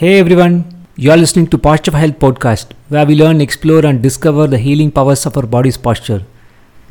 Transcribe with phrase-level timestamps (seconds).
[0.00, 0.54] Hey everyone,
[0.94, 4.56] you are listening to Posture for Health podcast, where we learn, explore, and discover the
[4.56, 6.22] healing powers of our body's posture.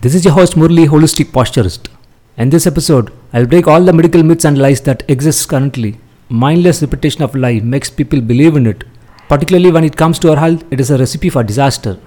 [0.02, 1.88] This is your host Murali, holistic posturist.
[2.36, 5.98] In this episode, I'll break all the medical myths and lies that exist currently.
[6.28, 8.84] Mindless repetition of lie makes people believe in it.
[9.30, 11.98] Particularly when it comes to our health, it is a recipe for disaster.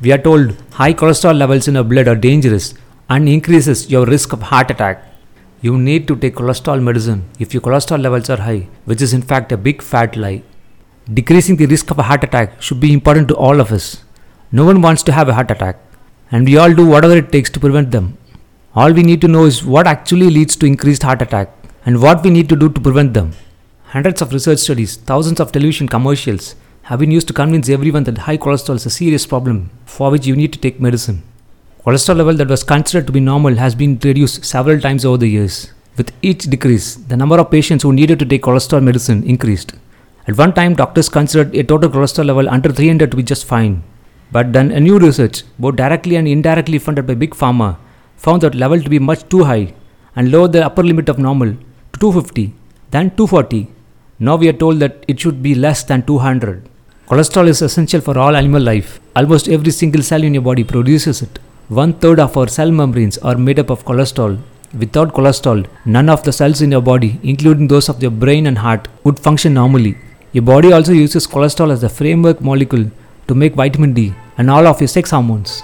[0.00, 2.74] We are told high cholesterol levels in our blood are dangerous
[3.10, 5.02] and increases your risk of heart attack.
[5.64, 9.22] You need to take cholesterol medicine if your cholesterol levels are high, which is in
[9.22, 10.42] fact a big fat lie.
[11.18, 14.04] Decreasing the risk of a heart attack should be important to all of us.
[14.52, 15.78] No one wants to have a heart attack,
[16.30, 18.18] and we all do whatever it takes to prevent them.
[18.74, 21.48] All we need to know is what actually leads to increased heart attack
[21.86, 23.32] and what we need to do to prevent them.
[23.84, 28.18] Hundreds of research studies, thousands of television commercials have been used to convince everyone that
[28.28, 31.22] high cholesterol is a serious problem for which you need to take medicine.
[31.86, 35.28] Cholesterol level that was considered to be normal has been reduced several times over the
[35.28, 35.70] years.
[35.98, 39.74] With each decrease, the number of patients who needed to take cholesterol medicine increased.
[40.26, 43.82] At one time, doctors considered a total cholesterol level under 300 to be just fine.
[44.32, 47.76] But then a new research, both directly and indirectly funded by Big Pharma,
[48.16, 49.74] found that level to be much too high
[50.16, 52.54] and lowered the upper limit of normal to 250,
[52.92, 53.68] then 240.
[54.20, 56.66] Now we are told that it should be less than 200.
[57.08, 59.00] Cholesterol is essential for all animal life.
[59.14, 61.40] Almost every single cell in your body produces it.
[61.68, 64.38] One third of our cell membranes are made up of cholesterol.
[64.78, 68.58] Without cholesterol, none of the cells in your body, including those of your brain and
[68.58, 69.96] heart, would function normally.
[70.32, 72.90] Your body also uses cholesterol as the framework molecule
[73.28, 75.62] to make vitamin D and all of your sex hormones.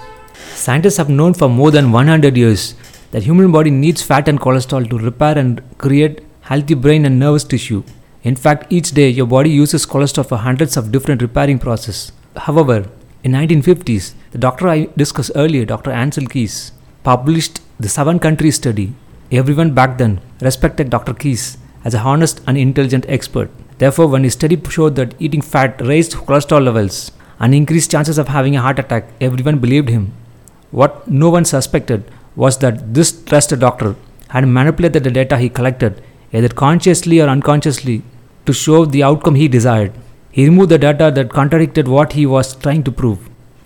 [0.55, 2.73] Scientists have known for more than 100 years
[3.11, 7.43] that human body needs fat and cholesterol to repair and create healthy brain and nervous
[7.43, 7.83] tissue.
[8.23, 12.11] In fact, each day your body uses cholesterol for hundreds of different repairing processes.
[12.35, 12.87] However,
[13.23, 15.91] in 1950s, the doctor I discussed earlier, Dr.
[15.91, 16.71] Ancel Keys,
[17.03, 18.93] published the seven country study.
[19.31, 21.13] Everyone back then respected Dr.
[21.13, 23.51] Keys as a honest and intelligent expert.
[23.77, 28.27] Therefore, when his study showed that eating fat raised cholesterol levels and increased chances of
[28.27, 30.13] having a heart attack, everyone believed him.
[30.71, 32.03] What no one suspected
[32.35, 33.95] was that this trusted doctor
[34.29, 36.01] had manipulated the data he collected,
[36.33, 38.01] either consciously or unconsciously,
[38.47, 39.93] to show the outcome he desired.
[40.31, 43.19] He removed the data that contradicted what he was trying to prove.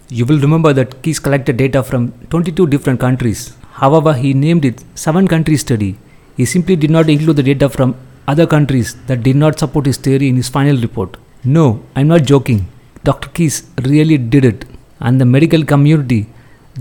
[0.10, 3.56] You will remember that Keys collected data from 22 different countries.
[3.74, 5.98] However, he named it 7 country study.
[6.38, 7.96] He simply did not include the data from
[8.28, 11.18] other countries that did not support his theory in his final report.
[11.44, 12.68] No, I'm not joking.
[13.04, 13.30] Dr.
[13.30, 14.66] Keys really did it,
[15.00, 16.28] and the medical community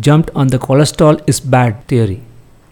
[0.00, 2.22] jumped on the cholesterol is bad theory.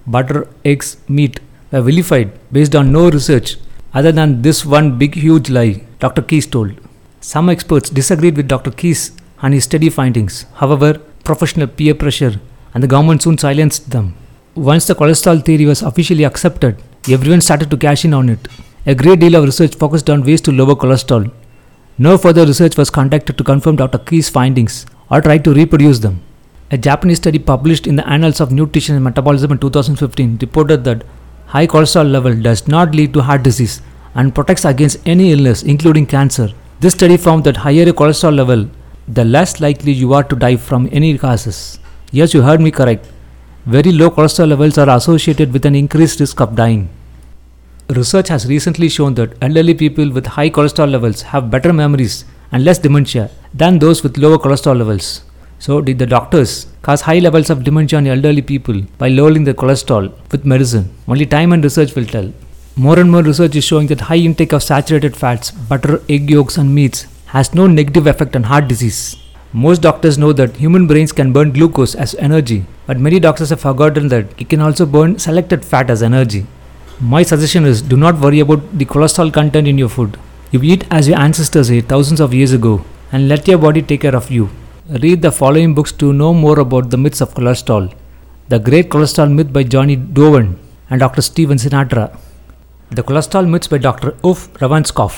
[0.07, 1.41] Butter, eggs, meat
[1.71, 3.57] were vilified based on no research
[3.93, 6.23] other than this one big huge lie, Dr.
[6.23, 6.73] Keys told.
[7.25, 8.73] Some experts disagreed with Dr.
[8.73, 9.13] Keys
[9.43, 10.45] and his study findings.
[10.55, 12.41] However, professional peer pressure
[12.75, 14.17] and the government soon silenced them.
[14.57, 18.49] Once the cholesterol theory was officially accepted, everyone started to cash in on it.
[18.87, 21.31] A great deal of research focused on ways to lower cholesterol.
[21.97, 23.99] No further research was conducted to confirm Dr.
[23.99, 26.21] Keys' findings or try to reproduce them.
[26.73, 31.05] A Japanese study published in the Annals of Nutrition and Metabolism in 2015 reported that
[31.47, 33.81] high cholesterol level does not lead to heart disease
[34.17, 36.53] and protects against any illness, including cancer.
[36.83, 38.69] This study found that higher your cholesterol level,
[39.07, 41.79] the less likely you are to die from any causes.
[42.11, 43.07] Yes, you heard me correct.
[43.67, 46.89] Very low cholesterol levels are associated with an increased risk of dying.
[47.89, 52.65] Research has recently shown that elderly people with high cholesterol levels have better memories and
[52.65, 55.23] less dementia than those with lower cholesterol levels.
[55.61, 59.55] So, did the doctors cause high levels of dementia in elderly people by lowering their
[59.55, 60.93] cholesterol with medicine?
[61.07, 62.33] Only time and research will tell.
[62.75, 66.57] More and more research is showing that high intake of saturated fats, butter, egg yolks,
[66.57, 69.15] and meats has no negative effect on heart disease.
[69.53, 73.61] Most doctors know that human brains can burn glucose as energy, but many doctors have
[73.61, 76.47] forgotten that it can also burn selected fat as energy.
[76.99, 80.19] My suggestion is do not worry about the cholesterol content in your food.
[80.51, 84.01] You eat as your ancestors ate thousands of years ago and let your body take
[84.01, 84.49] care of you.
[84.89, 87.95] Read the following books to know more about the myths of cholesterol
[88.49, 90.59] The Great Cholesterol Myth by Jonny Bowden
[90.89, 91.21] and Dr.
[91.21, 92.17] Stephen Sinatra.
[92.97, 94.11] The Cholesterol Myths by Dr.
[94.23, 95.15] Uffe Ravnskov.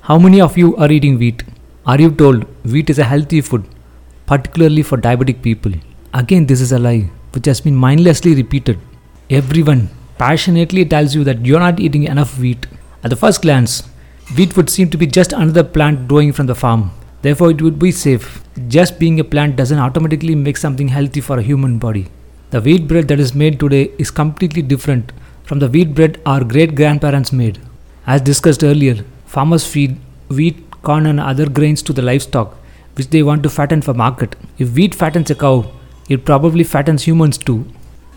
[0.00, 1.42] How many of you are eating wheat?
[1.84, 3.66] Are you told wheat is a healthy food,
[4.24, 5.72] particularly for diabetic people?
[6.14, 8.78] Again, this is a lie which has been mindlessly repeated.
[9.28, 12.66] Everyone passionately tells you that you're not eating enough wheat.
[13.04, 13.82] At the first glance,
[14.34, 16.90] wheat would seem to be just another plant growing from the farm.
[17.22, 18.42] Therefore, it would be safe.
[18.68, 22.08] Just being a plant doesn't automatically make something healthy for a human body.
[22.50, 25.12] The wheat bread that is made today is completely different
[25.44, 27.60] from the wheat bread our great grandparents made.
[28.06, 29.96] As discussed earlier, farmers feed
[30.28, 32.56] wheat, corn, and other grains to the livestock,
[32.96, 34.36] which they want to fatten for market.
[34.58, 35.70] If wheat fattens a cow,
[36.08, 37.64] it probably fattens humans too.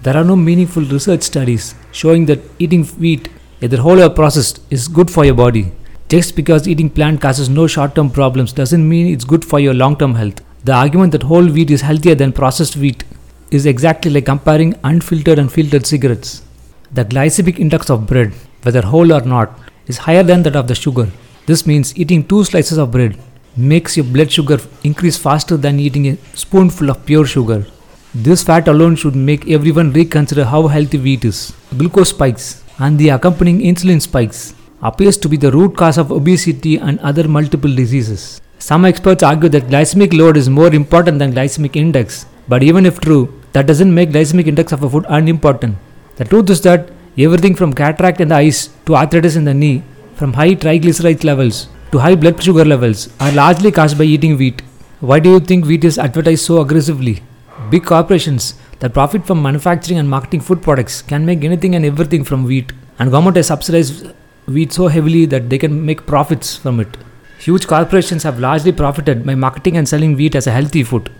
[0.03, 3.29] There are no meaningful research studies showing that eating wheat,
[3.61, 5.71] either whole or processed, is good for your body.
[6.07, 9.73] Just because eating plant causes no short term problems doesn't mean it's good for your
[9.73, 10.39] long term health.
[10.63, 13.03] The argument that whole wheat is healthier than processed wheat
[13.49, 16.43] is exactly like comparing unfiltered and filtered cigarettes.
[16.91, 20.75] The glycemic index of bread, whether whole or not, is higher than that of the
[20.75, 21.09] sugar.
[21.47, 23.17] This means eating two slices of bread
[23.57, 27.65] makes your blood sugar increase faster than eating a spoonful of pure sugar.
[28.13, 31.51] This fact alone should make everyone reconsider how healthy wheat is.
[31.75, 34.53] Glucose spikes and the accompanying insulin spikes
[34.89, 38.23] appears to be the root cause of obesity and other multiple diseases.
[38.59, 42.99] Some experts argue that glycemic load is more important than glycemic index, but even if
[43.05, 43.23] true,
[43.53, 45.75] that doesn't make glycemic index of a food unimportant.
[46.17, 49.83] The truth is that everything from cataract in the eyes to arthritis in the knee,
[50.15, 54.61] from high triglyceride levels to high blood sugar levels, are largely caused by eating wheat.
[54.99, 57.21] Why do you think wheat is advertised so aggressively?
[57.69, 62.23] Big corporations that profit from manufacturing and marketing food products can make anything and everything
[62.23, 64.13] from wheat, and government has subsidized
[64.47, 66.97] wheat so heavily that they can make profits from it.
[67.39, 71.11] Huge corporations have largely profited by marketing and selling wheat as a healthy food.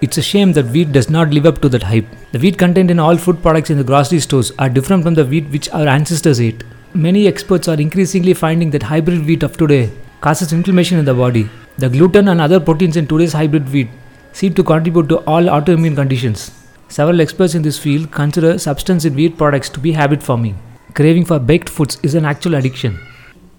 [0.00, 2.06] It's a shame that wheat does not live up to that hype.
[2.32, 5.26] The wheat contained in all food products in the grocery stores are different from the
[5.26, 6.64] wheat which our ancestors ate.
[6.94, 9.90] Many experts are increasingly finding that hybrid wheat of today
[10.22, 11.50] causes inflammation in the body.
[11.76, 13.90] The gluten and other proteins in today's hybrid wheat
[14.32, 16.50] seem to contribute to all autoimmune conditions.
[16.88, 20.58] Several experts in this field consider substance in wheat products to be habit forming.
[20.94, 22.98] Craving for baked foods is an actual addiction.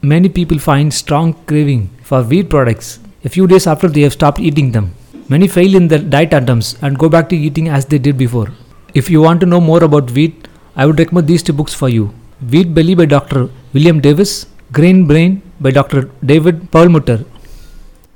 [0.02, 4.40] Many people find strong craving for wheat products a few days after they have stopped
[4.40, 4.94] eating them.
[5.30, 8.50] Many fail in their diet attempts and go back to eating as they did before.
[8.94, 11.88] If you want to know more about wheat, I would recommend these two books for
[11.88, 12.14] you
[12.50, 13.50] Wheat Belly by Dr.
[13.74, 16.10] William Davis, Grain Brain by Dr.
[16.26, 17.24] David Perlmutter.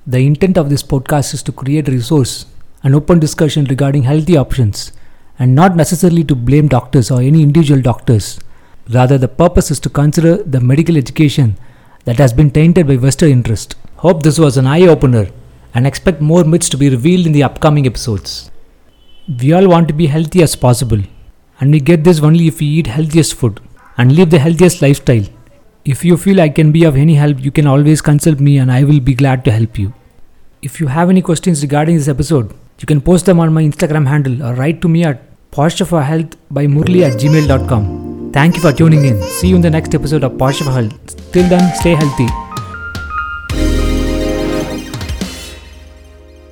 [0.07, 2.47] The intent of this podcast is to create a resource,
[2.83, 4.91] an open discussion regarding healthy options,
[5.39, 8.39] and not necessarily to blame doctors or any individual doctors.
[8.89, 11.57] Rather, the purpose is to consider the medical education
[12.05, 13.75] that has been tainted by Western interest.
[13.97, 15.27] Hope this was an eye opener
[15.73, 18.51] and expect more myths to be revealed in the upcoming episodes.
[19.41, 21.01] We all want to be healthy as possible,
[21.59, 23.59] and we get this only if we eat healthiest food
[23.97, 25.25] and live the healthiest lifestyle.
[25.83, 28.71] If you feel I can be of any help, you can always consult me and
[28.71, 29.93] I will be glad to help you.
[30.61, 34.07] If you have any questions regarding this episode, you can post them on my Instagram
[34.07, 35.21] handle or write to me at
[35.51, 38.04] posture by murli at gmail.com.
[38.35, 39.21] Thank you for tuning in.
[39.21, 41.31] See you in the next episode of for Health.
[41.31, 42.44] Till then, stay healthy.